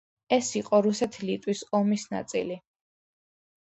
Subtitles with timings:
[0.37, 2.63] ეს იყო რუსეთ-ლიტვის ომის ნაწილი.